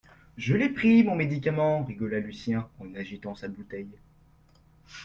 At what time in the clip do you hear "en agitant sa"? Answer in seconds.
2.79-3.47